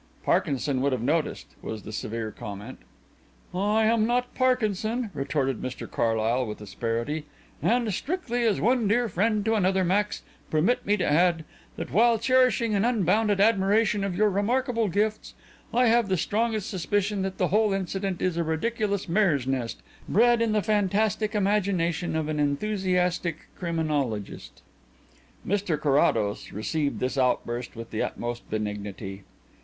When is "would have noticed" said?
0.81-1.45